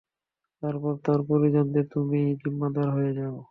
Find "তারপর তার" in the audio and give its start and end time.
0.63-1.19